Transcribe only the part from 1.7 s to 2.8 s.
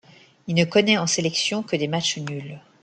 des matchs nuls.